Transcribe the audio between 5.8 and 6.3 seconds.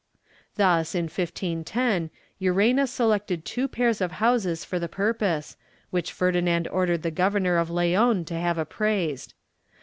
which